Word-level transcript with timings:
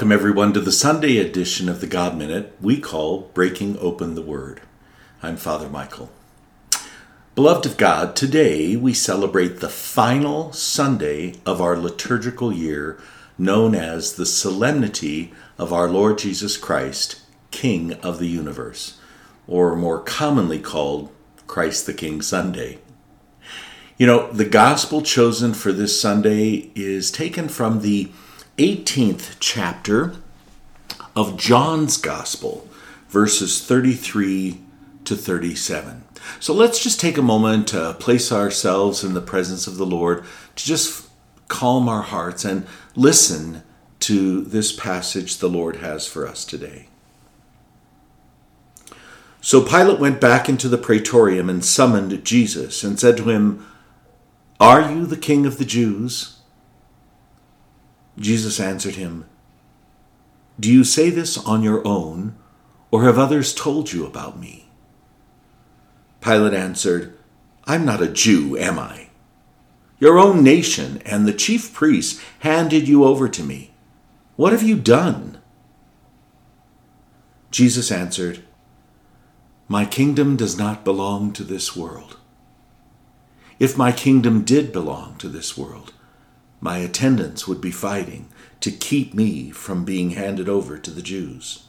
Welcome, 0.00 0.12
everyone, 0.12 0.54
to 0.54 0.60
the 0.60 0.72
Sunday 0.72 1.18
edition 1.18 1.68
of 1.68 1.82
the 1.82 1.86
God 1.86 2.16
Minute 2.16 2.56
we 2.58 2.80
call 2.80 3.28
Breaking 3.34 3.78
Open 3.80 4.14
the 4.14 4.22
Word. 4.22 4.62
I'm 5.22 5.36
Father 5.36 5.68
Michael. 5.68 6.10
Beloved 7.34 7.66
of 7.66 7.76
God, 7.76 8.16
today 8.16 8.76
we 8.76 8.94
celebrate 8.94 9.60
the 9.60 9.68
final 9.68 10.54
Sunday 10.54 11.34
of 11.44 11.60
our 11.60 11.76
liturgical 11.76 12.50
year, 12.50 12.98
known 13.36 13.74
as 13.74 14.14
the 14.14 14.24
Solemnity 14.24 15.34
of 15.58 15.70
our 15.70 15.86
Lord 15.86 16.16
Jesus 16.16 16.56
Christ, 16.56 17.20
King 17.50 17.92
of 17.96 18.18
the 18.18 18.28
Universe, 18.28 18.98
or 19.46 19.76
more 19.76 20.00
commonly 20.00 20.60
called 20.60 21.12
Christ 21.46 21.84
the 21.84 21.92
King 21.92 22.22
Sunday. 22.22 22.78
You 23.98 24.06
know, 24.06 24.32
the 24.32 24.46
gospel 24.46 25.02
chosen 25.02 25.52
for 25.52 25.72
this 25.72 26.00
Sunday 26.00 26.72
is 26.74 27.10
taken 27.10 27.50
from 27.50 27.82
the 27.82 28.10
18th 28.60 29.36
chapter 29.40 30.16
of 31.16 31.38
John's 31.38 31.96
Gospel, 31.96 32.68
verses 33.08 33.64
33 33.64 34.60
to 35.04 35.16
37. 35.16 36.04
So 36.40 36.52
let's 36.52 36.82
just 36.82 37.00
take 37.00 37.16
a 37.16 37.22
moment 37.22 37.68
to 37.68 37.96
place 37.98 38.30
ourselves 38.30 39.02
in 39.02 39.14
the 39.14 39.22
presence 39.22 39.66
of 39.66 39.78
the 39.78 39.86
Lord, 39.86 40.24
to 40.56 40.64
just 40.66 41.08
calm 41.48 41.88
our 41.88 42.02
hearts 42.02 42.44
and 42.44 42.66
listen 42.94 43.62
to 44.00 44.42
this 44.42 44.72
passage 44.72 45.38
the 45.38 45.48
Lord 45.48 45.76
has 45.76 46.06
for 46.06 46.28
us 46.28 46.44
today. 46.44 46.88
So 49.40 49.62
Pilate 49.62 49.98
went 49.98 50.20
back 50.20 50.50
into 50.50 50.68
the 50.68 50.76
praetorium 50.76 51.48
and 51.48 51.64
summoned 51.64 52.26
Jesus 52.26 52.84
and 52.84 53.00
said 53.00 53.16
to 53.16 53.30
him, 53.30 53.66
Are 54.60 54.92
you 54.92 55.06
the 55.06 55.16
king 55.16 55.46
of 55.46 55.56
the 55.56 55.64
Jews? 55.64 56.39
Jesus 58.20 58.60
answered 58.60 58.96
him, 58.96 59.24
Do 60.60 60.70
you 60.70 60.84
say 60.84 61.08
this 61.08 61.38
on 61.38 61.62
your 61.62 61.86
own, 61.88 62.36
or 62.90 63.04
have 63.04 63.18
others 63.18 63.54
told 63.54 63.92
you 63.92 64.04
about 64.06 64.38
me? 64.38 64.68
Pilate 66.20 66.52
answered, 66.52 67.16
I'm 67.64 67.86
not 67.86 68.02
a 68.02 68.08
Jew, 68.08 68.58
am 68.58 68.78
I? 68.78 69.08
Your 69.98 70.18
own 70.18 70.44
nation 70.44 71.00
and 71.06 71.26
the 71.26 71.32
chief 71.32 71.72
priests 71.72 72.22
handed 72.40 72.86
you 72.86 73.04
over 73.04 73.28
to 73.28 73.42
me. 73.42 73.72
What 74.36 74.52
have 74.52 74.62
you 74.62 74.76
done? 74.76 75.38
Jesus 77.50 77.90
answered, 77.90 78.42
My 79.66 79.84
kingdom 79.84 80.36
does 80.36 80.58
not 80.58 80.84
belong 80.84 81.32
to 81.32 81.44
this 81.44 81.74
world. 81.74 82.18
If 83.58 83.76
my 83.76 83.92
kingdom 83.92 84.42
did 84.42 84.72
belong 84.72 85.16
to 85.18 85.28
this 85.28 85.56
world, 85.56 85.92
my 86.60 86.78
attendants 86.78 87.48
would 87.48 87.60
be 87.60 87.70
fighting 87.70 88.28
to 88.60 88.70
keep 88.70 89.14
me 89.14 89.50
from 89.50 89.84
being 89.84 90.10
handed 90.10 90.48
over 90.48 90.76
to 90.78 90.90
the 90.90 91.02
Jews. 91.02 91.64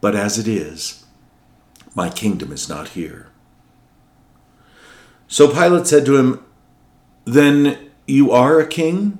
But 0.00 0.16
as 0.16 0.38
it 0.38 0.48
is, 0.48 1.04
my 1.94 2.10
kingdom 2.10 2.52
is 2.52 2.68
not 2.68 2.88
here. 2.88 3.28
So 5.28 5.52
Pilate 5.52 5.86
said 5.86 6.04
to 6.06 6.16
him, 6.16 6.44
Then 7.24 7.90
you 8.06 8.30
are 8.32 8.60
a 8.60 8.66
king? 8.66 9.18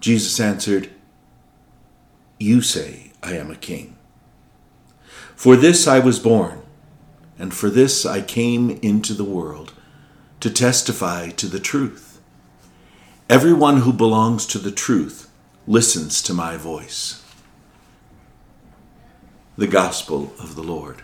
Jesus 0.00 0.38
answered, 0.38 0.90
You 2.38 2.60
say 2.60 3.12
I 3.22 3.34
am 3.34 3.50
a 3.50 3.56
king. 3.56 3.96
For 5.34 5.56
this 5.56 5.86
I 5.86 6.00
was 6.00 6.18
born, 6.18 6.62
and 7.38 7.54
for 7.54 7.70
this 7.70 8.04
I 8.04 8.20
came 8.20 8.70
into 8.82 9.14
the 9.14 9.24
world 9.24 9.72
to 10.40 10.50
testify 10.50 11.30
to 11.30 11.46
the 11.46 11.60
truth. 11.60 12.20
Everyone 13.28 13.78
who 13.78 13.92
belongs 13.92 14.46
to 14.46 14.58
the 14.58 14.70
truth 14.70 15.30
listens 15.66 16.22
to 16.22 16.32
my 16.32 16.56
voice. 16.56 17.24
The 19.56 19.66
Gospel 19.66 20.32
of 20.38 20.54
the 20.54 20.62
Lord. 20.62 21.02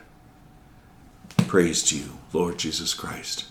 Praise 1.49 1.83
to 1.85 1.99
you, 1.99 2.19
Lord 2.33 2.59
Jesus 2.59 2.95
Christ. 2.95 3.47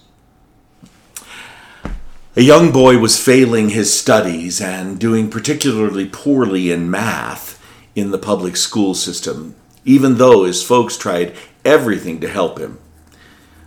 A 2.36 2.42
young 2.42 2.72
boy 2.72 2.98
was 2.98 3.24
failing 3.24 3.70
his 3.70 3.98
studies 3.98 4.60
and 4.60 5.00
doing 5.00 5.30
particularly 5.30 6.08
poorly 6.08 6.72
in 6.72 6.90
math 6.90 7.64
in 7.96 8.10
the 8.10 8.18
public 8.18 8.56
school 8.56 8.96
system, 8.96 9.56
even 9.86 10.16
though 10.16 10.46
his 10.46 10.64
folks 10.64 10.98
tried 10.98 11.36
everything 11.64 12.20
to 12.22 12.28
help 12.28 12.58
him. 12.58 12.80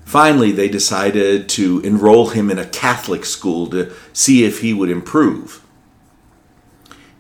Finally, 0.07 0.53
they 0.53 0.69
decided 0.69 1.49
to 1.49 1.81
enroll 1.81 2.29
him 2.29 2.49
in 2.49 2.61
a 2.61 2.65
Catholic 2.65 3.25
school 3.25 3.67
to 3.67 3.93
see 4.13 4.45
if 4.45 4.61
he 4.61 4.73
would 4.73 4.89
improve. 4.89 5.67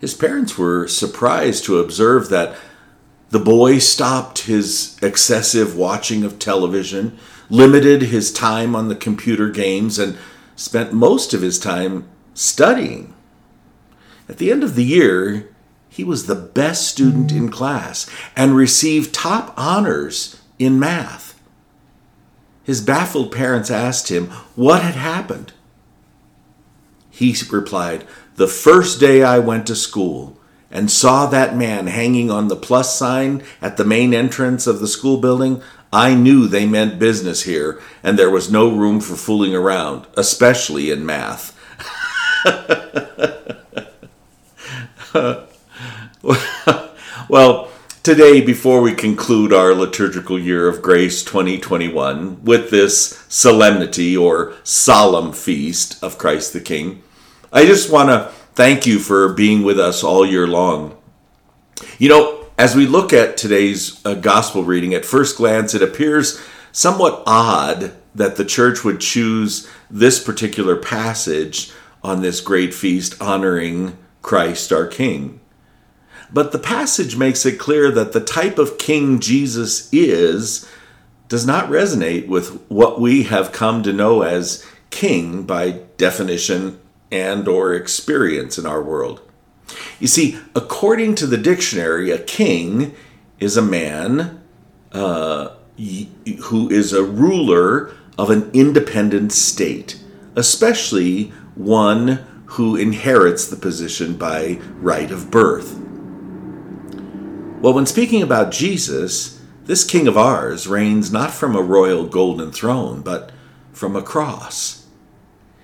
His 0.00 0.14
parents 0.14 0.56
were 0.56 0.86
surprised 0.86 1.65
to 1.65 1.80
observe 1.80 2.28
that 2.28 2.56
the 3.30 3.41
boy 3.41 3.80
stopped 3.80 4.41
his 4.41 4.97
excessive 5.03 5.77
watching 5.77 6.22
of 6.22 6.38
television, 6.38 7.18
limited 7.50 8.03
his 8.03 8.33
time 8.33 8.77
on 8.77 8.86
the 8.86 8.94
computer 8.94 9.50
games, 9.50 9.98
and 9.98 10.16
spent 10.54 10.92
most 10.92 11.34
of 11.34 11.42
his 11.42 11.59
time 11.59 12.09
studying. 12.34 13.12
At 14.28 14.39
the 14.39 14.53
end 14.53 14.62
of 14.62 14.77
the 14.77 14.84
year, 14.84 15.53
he 15.89 16.04
was 16.04 16.27
the 16.27 16.36
best 16.36 16.86
student 16.86 17.32
in 17.32 17.48
class 17.48 18.09
and 18.36 18.54
received 18.54 19.12
top 19.12 19.53
honors 19.56 20.41
in 20.60 20.78
math. 20.78 21.26
His 22.66 22.80
baffled 22.80 23.30
parents 23.30 23.71
asked 23.71 24.09
him 24.09 24.27
what 24.57 24.83
had 24.83 24.97
happened. 24.97 25.53
He 27.09 27.36
replied, 27.48 28.04
The 28.34 28.48
first 28.48 28.98
day 28.98 29.22
I 29.22 29.39
went 29.39 29.68
to 29.68 29.77
school 29.77 30.36
and 30.68 30.91
saw 30.91 31.27
that 31.27 31.57
man 31.57 31.86
hanging 31.86 32.28
on 32.28 32.48
the 32.48 32.57
plus 32.57 32.98
sign 32.98 33.45
at 33.63 33.77
the 33.77 33.84
main 33.84 34.13
entrance 34.13 34.66
of 34.66 34.80
the 34.80 34.89
school 34.89 35.18
building, 35.18 35.63
I 35.92 36.16
knew 36.16 36.48
they 36.48 36.66
meant 36.66 36.98
business 36.98 37.45
here 37.45 37.80
and 38.03 38.18
there 38.18 38.30
was 38.30 38.51
no 38.51 38.68
room 38.68 39.01
for 39.01 39.15
fooling 39.15 39.54
around, 39.54 40.09
especially 40.16 40.91
in 40.91 41.07
math. 41.07 41.57
well, 47.28 47.66
Today, 48.06 48.41
before 48.41 48.82
we 48.82 48.94
conclude 48.94 49.53
our 49.53 49.74
liturgical 49.74 50.38
year 50.38 50.68
of 50.68 50.80
grace 50.80 51.24
2021 51.24 52.44
with 52.44 52.70
this 52.70 53.20
solemnity 53.28 54.16
or 54.16 54.54
solemn 54.62 55.32
feast 55.32 56.00
of 56.04 56.16
Christ 56.16 56.53
the 56.53 56.60
King, 56.60 57.03
I 57.53 57.66
just 57.66 57.91
want 57.91 58.10
to 58.10 58.30
thank 58.54 58.86
you 58.86 59.00
for 59.00 59.32
being 59.32 59.64
with 59.64 59.80
us 59.80 60.04
all 60.04 60.24
year 60.24 60.47
long. 60.47 60.97
You 61.98 62.08
know, 62.08 62.47
as 62.56 62.76
we 62.76 62.86
look 62.86 63.12
at 63.12 63.36
today's 63.36 64.00
uh, 64.06 64.14
gospel 64.14 64.62
reading, 64.62 64.94
at 64.94 65.04
first 65.04 65.36
glance, 65.36 65.74
it 65.74 65.82
appears 65.82 66.41
somewhat 66.70 67.24
odd 67.26 67.92
that 68.14 68.36
the 68.36 68.44
church 68.44 68.84
would 68.84 69.00
choose 69.00 69.68
this 69.91 70.22
particular 70.22 70.76
passage 70.76 71.72
on 72.04 72.22
this 72.22 72.41
great 72.41 72.72
feast 72.72 73.20
honoring 73.20 73.98
Christ 74.22 74.72
our 74.72 74.86
King. 74.86 75.41
But 76.33 76.53
the 76.53 76.59
passage 76.59 77.17
makes 77.17 77.47
it 77.47 77.59
clear 77.59 77.91
that 77.91 78.13
the 78.13 78.21
type 78.21 78.59
of 78.59 78.78
king 78.78 79.21
Jesus 79.21 79.89
is 79.93 80.69
does 81.28 81.47
not 81.47 81.69
resonate 81.69 82.28
with 82.28 82.61
what 82.69 83.01
we 83.01 83.25
have 83.25 83.53
come 83.53 83.83
to 83.83 83.93
know 83.93 84.23
as 84.23 84.65
king 84.91 85.43
by 85.43 85.81
definition 85.97 86.78
and 87.11 87.49
or 87.49 87.75
experience 87.75 88.59
in 88.59 88.67
our 88.67 88.83
world. 88.83 89.21
You 89.99 90.07
see, 90.07 90.39
according 90.55 91.17
to 91.17 91.27
the 91.27 91.37
dictionary, 91.37 92.11
a 92.11 92.19
king 92.19 92.95
is 93.41 93.57
a 93.57 93.63
man 93.63 94.43
uh, 94.93 95.51
who 95.77 96.71
is 96.71 96.93
a 96.93 97.03
ruler 97.03 97.93
of 98.17 98.31
an 98.31 98.51
independent 98.53 99.33
state, 99.33 100.01
especially 100.37 101.28
one 101.55 102.25
who 102.47 102.77
inherits 102.77 103.49
the 103.49 103.57
position 103.57 104.17
by 104.17 104.59
right 104.78 105.11
of 105.11 105.31
birth. 105.31 105.85
Well, 107.60 107.72
when 107.72 107.86
speaking 107.86 108.22
about 108.22 108.53
Jesus, 108.53 109.41
this 109.64 109.82
king 109.82 110.06
of 110.06 110.16
ours 110.16 110.66
reigns 110.66 111.10
not 111.10 111.30
from 111.30 111.56
a 111.56 111.62
royal 111.62 112.06
golden 112.06 112.53
throne, 112.53 113.00
but 113.00 113.32
from 113.72 113.97
a 113.97 114.03
cross. 114.03 114.86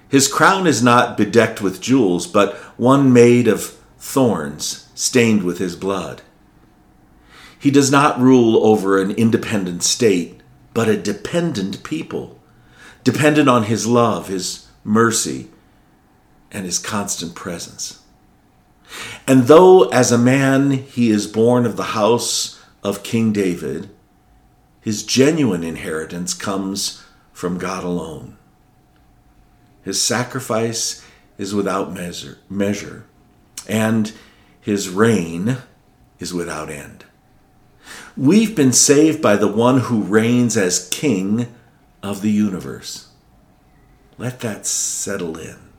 His 0.08 0.26
crown 0.26 0.66
is 0.66 0.82
not 0.82 1.16
bedecked 1.16 1.60
with 1.60 1.80
jewels, 1.80 2.26
but 2.26 2.56
one 2.76 3.12
made 3.12 3.46
of 3.46 3.78
thorns 3.98 4.88
stained 4.94 5.42
with 5.42 5.58
his 5.58 5.76
blood. 5.76 6.22
He 7.58 7.70
does 7.70 7.90
not 7.90 8.20
rule 8.20 8.66
over 8.66 9.00
an 9.00 9.12
independent 9.12 9.82
state, 9.82 10.40
but 10.74 10.88
a 10.88 10.96
dependent 10.96 11.84
people, 11.84 12.40
dependent 13.04 13.48
on 13.48 13.64
his 13.64 13.86
love, 13.86 14.28
his 14.28 14.66
mercy, 14.82 15.48
and 16.50 16.64
his 16.64 16.78
constant 16.78 17.34
presence. 17.34 18.01
And 19.26 19.44
though 19.44 19.88
as 19.90 20.12
a 20.12 20.18
man 20.18 20.70
he 20.70 21.10
is 21.10 21.26
born 21.26 21.66
of 21.66 21.76
the 21.76 21.82
house 21.82 22.62
of 22.82 23.02
King 23.02 23.32
David, 23.32 23.90
his 24.80 25.04
genuine 25.04 25.62
inheritance 25.62 26.34
comes 26.34 27.04
from 27.32 27.58
God 27.58 27.84
alone. 27.84 28.36
His 29.82 30.00
sacrifice 30.00 31.04
is 31.38 31.54
without 31.54 31.92
measure, 31.92 32.38
measure, 32.48 33.06
and 33.68 34.12
his 34.60 34.88
reign 34.88 35.58
is 36.18 36.34
without 36.34 36.70
end. 36.70 37.04
We've 38.16 38.54
been 38.54 38.72
saved 38.72 39.22
by 39.22 39.36
the 39.36 39.48
one 39.48 39.80
who 39.80 40.02
reigns 40.02 40.56
as 40.56 40.88
King 40.90 41.52
of 42.02 42.22
the 42.22 42.30
universe. 42.30 43.08
Let 44.18 44.40
that 44.40 44.66
settle 44.66 45.36
in. 45.38 45.71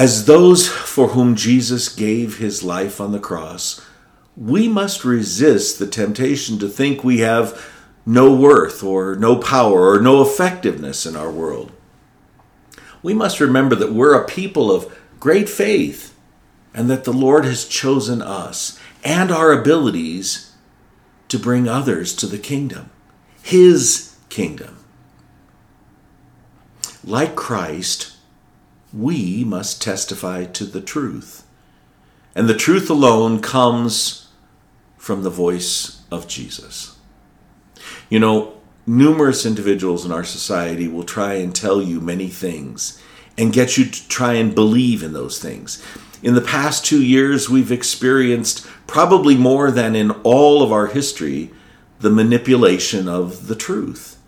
As 0.00 0.24
those 0.24 0.66
for 0.66 1.08
whom 1.08 1.36
Jesus 1.36 1.90
gave 1.90 2.38
his 2.38 2.62
life 2.62 3.02
on 3.02 3.12
the 3.12 3.18
cross, 3.18 3.86
we 4.34 4.66
must 4.66 5.04
resist 5.04 5.78
the 5.78 5.86
temptation 5.86 6.58
to 6.58 6.70
think 6.70 7.04
we 7.04 7.18
have 7.18 7.70
no 8.06 8.34
worth 8.34 8.82
or 8.82 9.14
no 9.14 9.36
power 9.36 9.90
or 9.90 10.00
no 10.00 10.22
effectiveness 10.22 11.04
in 11.04 11.16
our 11.16 11.30
world. 11.30 11.70
We 13.02 13.12
must 13.12 13.40
remember 13.40 13.74
that 13.74 13.92
we're 13.92 14.18
a 14.18 14.26
people 14.26 14.72
of 14.72 14.90
great 15.20 15.50
faith 15.50 16.18
and 16.72 16.88
that 16.88 17.04
the 17.04 17.12
Lord 17.12 17.44
has 17.44 17.68
chosen 17.68 18.22
us 18.22 18.80
and 19.04 19.30
our 19.30 19.52
abilities 19.52 20.54
to 21.28 21.38
bring 21.38 21.68
others 21.68 22.14
to 22.14 22.26
the 22.26 22.38
kingdom, 22.38 22.88
His 23.42 24.16
kingdom. 24.30 24.78
Like 27.04 27.36
Christ, 27.36 28.16
we 28.92 29.44
must 29.44 29.82
testify 29.82 30.44
to 30.44 30.64
the 30.64 30.80
truth. 30.80 31.44
And 32.34 32.48
the 32.48 32.56
truth 32.56 32.90
alone 32.90 33.40
comes 33.40 34.28
from 34.96 35.22
the 35.22 35.30
voice 35.30 36.02
of 36.10 36.28
Jesus. 36.28 36.96
You 38.08 38.18
know, 38.18 38.60
numerous 38.86 39.46
individuals 39.46 40.04
in 40.04 40.12
our 40.12 40.24
society 40.24 40.88
will 40.88 41.04
try 41.04 41.34
and 41.34 41.54
tell 41.54 41.80
you 41.80 42.00
many 42.00 42.28
things 42.28 43.00
and 43.38 43.52
get 43.52 43.78
you 43.78 43.84
to 43.84 44.08
try 44.08 44.34
and 44.34 44.54
believe 44.54 45.02
in 45.02 45.12
those 45.12 45.38
things. 45.38 45.82
In 46.22 46.34
the 46.34 46.40
past 46.40 46.84
two 46.84 47.02
years, 47.02 47.48
we've 47.48 47.72
experienced 47.72 48.66
probably 48.86 49.36
more 49.36 49.70
than 49.70 49.96
in 49.96 50.10
all 50.22 50.62
of 50.62 50.72
our 50.72 50.88
history 50.88 51.50
the 52.00 52.10
manipulation 52.10 53.08
of 53.08 53.46
the 53.46 53.54
truth. 53.54 54.18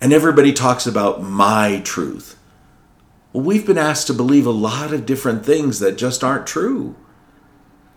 And 0.00 0.12
everybody 0.12 0.52
talks 0.52 0.86
about 0.86 1.22
my 1.22 1.80
truth. 1.84 2.38
Well, 3.36 3.44
we've 3.44 3.66
been 3.66 3.76
asked 3.76 4.06
to 4.06 4.14
believe 4.14 4.46
a 4.46 4.50
lot 4.50 4.94
of 4.94 5.04
different 5.04 5.44
things 5.44 5.78
that 5.80 5.98
just 5.98 6.24
aren't 6.24 6.46
true. 6.46 6.96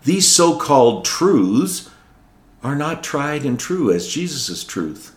These 0.04 0.28
so 0.28 0.58
called 0.58 1.06
truths 1.06 1.88
are 2.62 2.76
not 2.76 3.02
tried 3.02 3.46
and 3.46 3.58
true 3.58 3.90
as 3.90 4.06
Jesus' 4.06 4.64
truth. 4.64 5.16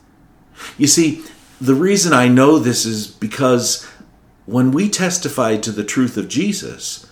You 0.77 0.87
see, 0.87 1.25
the 1.59 1.75
reason 1.75 2.13
I 2.13 2.29
know 2.29 2.57
this 2.57 2.85
is 2.85 3.05
because 3.05 3.85
when 4.45 4.71
we 4.71 4.87
testify 4.87 5.57
to 5.57 5.73
the 5.73 5.83
truth 5.83 6.15
of 6.15 6.29
Jesus, 6.29 7.05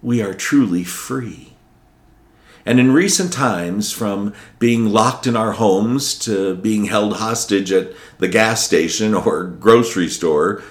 we 0.00 0.22
are 0.22 0.32
truly 0.32 0.84
free. 0.84 1.54
And 2.64 2.78
in 2.78 2.92
recent 2.92 3.32
times, 3.32 3.90
from 3.90 4.32
being 4.60 4.86
locked 4.86 5.26
in 5.26 5.34
our 5.34 5.52
homes 5.52 6.16
to 6.20 6.54
being 6.54 6.84
held 6.84 7.16
hostage 7.16 7.72
at 7.72 7.90
the 8.18 8.28
gas 8.28 8.64
station 8.64 9.14
or 9.14 9.42
grocery 9.42 10.08
store, 10.08 10.62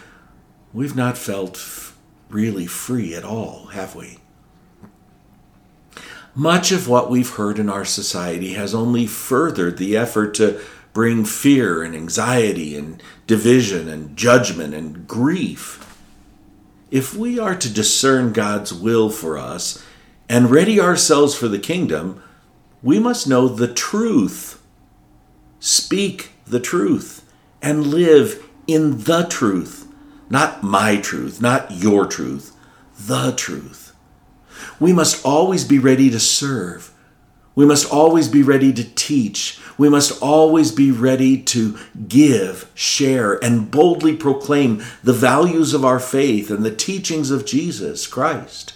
we've 0.75 0.95
not 0.95 1.17
felt 1.17 1.93
really 2.29 2.65
free 2.65 3.15
at 3.15 3.23
all, 3.23 3.67
have 3.67 3.95
we? 3.95 4.17
Much 6.35 6.69
of 6.73 6.85
what 6.85 7.09
we've 7.09 7.29
heard 7.29 7.57
in 7.57 7.69
our 7.69 7.85
society 7.85 8.55
has 8.55 8.75
only 8.75 9.07
furthered 9.07 9.77
the 9.77 9.95
effort 9.95 10.33
to 10.33 10.59
bring 10.91 11.23
fear 11.23 11.81
and 11.81 11.95
anxiety 11.95 12.75
and 12.75 13.01
division 13.25 13.87
and 13.87 14.17
judgment 14.17 14.73
and 14.73 15.07
grief. 15.07 15.97
If 16.91 17.15
we 17.15 17.39
are 17.39 17.55
to 17.55 17.73
discern 17.73 18.33
God's 18.33 18.73
will 18.73 19.09
for 19.09 19.37
us 19.37 19.81
and 20.27 20.51
ready 20.51 20.77
ourselves 20.77 21.35
for 21.35 21.47
the 21.47 21.57
kingdom, 21.57 22.21
we 22.83 22.99
must 22.99 23.29
know 23.29 23.47
the 23.47 23.73
truth, 23.73 24.61
speak 25.61 26.31
the 26.45 26.59
truth, 26.59 27.25
and 27.61 27.87
live 27.87 28.45
in 28.67 29.03
the 29.03 29.23
truth. 29.23 29.84
Not 30.29 30.63
my 30.63 30.97
truth, 30.97 31.41
not 31.41 31.71
your 31.71 32.05
truth, 32.05 32.55
the 32.99 33.31
truth. 33.31 33.93
We 34.79 34.93
must 34.93 35.23
always 35.25 35.63
be 35.63 35.79
ready 35.79 36.09
to 36.09 36.19
serve. 36.19 36.91
We 37.55 37.65
must 37.65 37.89
always 37.91 38.27
be 38.27 38.43
ready 38.43 38.73
to 38.73 38.83
teach. 38.95 39.59
We 39.77 39.87
must 39.87 40.21
always 40.21 40.71
be 40.71 40.91
ready 40.91 41.41
to 41.43 41.77
give, 42.07 42.69
share, 42.73 43.43
and 43.43 43.71
boldly 43.71 44.15
proclaim 44.15 44.83
the 45.03 45.13
values 45.13 45.73
of 45.73 45.85
our 45.85 45.99
faith 45.99 46.51
and 46.51 46.65
the 46.65 46.75
teachings 46.75 47.31
of 47.31 47.45
Jesus 47.45 48.07
Christ. 48.07 48.73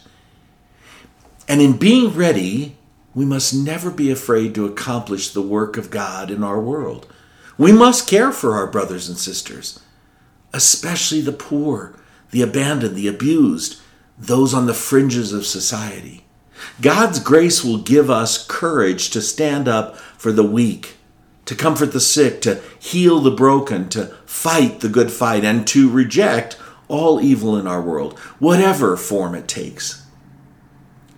And 1.48 1.62
in 1.62 1.77
being 1.77 2.13
ready, 2.13 2.77
we 3.13 3.25
must 3.25 3.53
never 3.53 3.89
be 3.89 4.12
afraid 4.12 4.56
to 4.56 4.65
accomplish 4.65 5.29
the 5.29 5.41
work 5.41 5.77
of 5.77 5.89
God 5.89 6.29
in 6.29 6.44
our 6.44 6.60
world. 6.60 7.08
We 7.58 7.74
must 7.74 8.08
care 8.08 8.32
for 8.32 8.56
our 8.56 8.68
brothers 8.68 9.10
and 9.10 9.18
sisters, 9.18 9.79
especially 10.53 11.22
the 11.22 11.32
poor, 11.32 11.96
the 12.32 12.41
abandoned, 12.41 12.96
the 12.96 13.08
abused, 13.08 13.79
those 14.18 14.53
on 14.53 14.65
the 14.65 14.74
fringes 14.74 15.34
of 15.34 15.46
society. 15.46 16.25
God's 16.82 17.20
grace 17.20 17.63
will 17.63 17.77
give 17.77 18.10
us 18.10 18.46
courage 18.46 19.10
to 19.12 19.22
stand 19.22 19.68
up 19.68 19.98
for 19.98 20.32
the 20.32 20.44
weak, 20.44 20.98
to 21.46 21.56
comfort 21.56 21.94
the 21.94 22.00
sick, 22.00 22.41
to 22.41 22.62
heal 22.77 23.20
the 23.20 23.32
broken, 23.32 23.89
to 23.89 24.08
fight 24.25 24.82
the 24.82 24.89
good 24.89 25.12
fight, 25.12 25.46
and 25.46 25.65
to 25.68 25.89
reject 25.89 26.58
all 26.88 27.22
evil 27.22 27.56
in 27.56 27.68
our 27.68 27.82
world, 27.82 28.18
whatever 28.39 28.98
form 28.98 29.36
it 29.36 29.48
takes, 29.48 30.06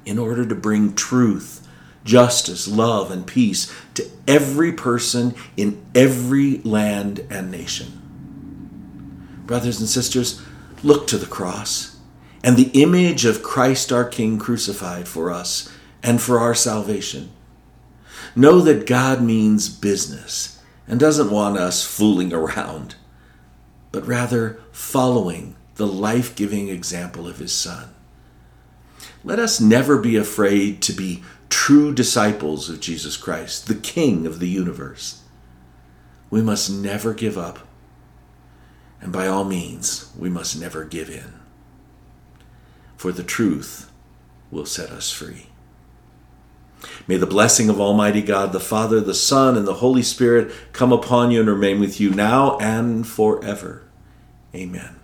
in 0.06 0.20
order 0.20 0.46
to 0.46 0.56
bring 0.56 0.94
truth, 0.94 1.68
justice, 2.04 2.68
love, 2.68 3.10
and 3.10 3.26
peace 3.26 3.74
to 3.94 4.08
every 4.28 4.72
person 4.72 5.34
in 5.58 5.84
every 5.96 6.60
land 6.60 7.26
and 7.30 7.50
nation. 7.50 8.01
Brothers 9.52 9.82
and 9.82 9.90
sisters, 9.90 10.42
look 10.82 11.08
to 11.08 11.18
the 11.18 11.26
cross 11.26 11.98
and 12.42 12.56
the 12.56 12.72
image 12.72 13.26
of 13.26 13.44
Christ 13.44 13.92
our 13.92 14.06
King 14.06 14.40
crucified 14.40 15.10
for 15.10 15.30
us 15.30 15.70
and 16.02 16.22
for 16.22 16.40
our 16.40 16.56
salvation. 16.56 17.34
Know 18.34 18.62
that 18.62 18.88
God 18.88 19.22
means 19.22 19.68
business 19.68 20.64
and 20.88 21.02
doesn't 21.02 21.30
want 21.30 21.58
us 21.58 21.86
fooling 21.86 22.32
around, 22.32 22.96
but 23.92 24.08
rather 24.08 24.62
following 24.72 25.58
the 25.76 25.86
life 25.86 26.34
giving 26.34 26.70
example 26.70 27.28
of 27.28 27.40
His 27.40 27.54
Son. 27.54 27.94
Let 29.22 29.38
us 29.38 29.60
never 29.60 29.98
be 29.98 30.16
afraid 30.16 30.82
to 30.84 30.94
be 30.94 31.24
true 31.50 31.94
disciples 31.94 32.70
of 32.70 32.80
Jesus 32.80 33.18
Christ, 33.18 33.68
the 33.68 33.76
King 33.76 34.26
of 34.26 34.40
the 34.40 34.48
universe. 34.48 35.24
We 36.30 36.42
must 36.42 36.72
never 36.72 37.14
give 37.14 37.38
up, 37.38 37.68
and 39.02 39.12
by 39.12 39.28
all 39.28 39.44
means, 39.44 40.12
we 40.18 40.30
must 40.30 40.60
never 40.60 40.86
give 40.86 41.10
in 41.10 41.42
for 43.02 43.12
the 43.12 43.24
truth 43.24 43.92
will 44.52 44.66
set 44.68 44.92
us 44.92 45.10
free. 45.10 45.48
May 47.08 47.18
the 47.18 47.26
blessing 47.26 47.68
of 47.68 47.82
Almighty 47.82 48.22
God, 48.22 48.54
the 48.54 48.60
Father, 48.60 49.02
the 49.02 49.16
Son, 49.16 49.58
and 49.58 49.66
the 49.66 49.76
Holy 49.82 50.04
Spirit 50.04 50.52
come 50.72 50.94
upon 50.94 51.32
you 51.32 51.40
and 51.40 51.50
remain 51.50 51.80
with 51.80 52.00
you 52.00 52.12
now 52.12 52.60
and 52.60 53.08
forever. 53.08 53.82
Amen. 54.54 54.98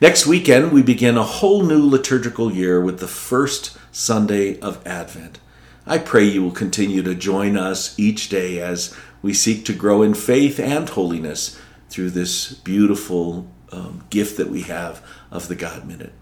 Next 0.00 0.26
weekend, 0.26 0.72
we 0.72 0.82
begin 0.82 1.18
a 1.18 1.22
whole 1.22 1.62
new 1.62 1.86
liturgical 1.86 2.50
year 2.50 2.80
with 2.80 2.98
the 2.98 3.06
first 3.06 3.76
Sunday 3.92 4.58
of 4.60 4.84
Advent. 4.86 5.38
I 5.86 5.98
pray 5.98 6.24
you 6.24 6.42
will 6.42 6.50
continue 6.50 7.02
to 7.02 7.14
join 7.14 7.58
us 7.58 7.98
each 7.98 8.30
day 8.30 8.58
as 8.58 8.96
we 9.20 9.34
seek 9.34 9.66
to 9.66 9.74
grow 9.74 10.00
in 10.00 10.14
faith 10.14 10.58
and 10.58 10.88
holiness 10.88 11.60
through 11.88 12.10
this 12.10 12.52
beautiful 12.52 13.46
um, 13.72 14.04
gift 14.10 14.36
that 14.36 14.48
we 14.48 14.62
have 14.62 15.04
of 15.30 15.48
the 15.48 15.54
God 15.54 15.86
Minute. 15.86 16.12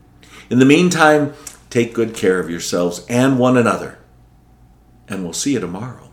In 0.50 0.58
the 0.58 0.64
meantime, 0.64 1.34
take 1.70 1.94
good 1.94 2.14
care 2.14 2.38
of 2.38 2.50
yourselves 2.50 3.04
and 3.08 3.38
one 3.38 3.56
another. 3.56 3.98
And 5.08 5.22
we'll 5.22 5.32
see 5.32 5.52
you 5.52 5.60
tomorrow. 5.60 6.05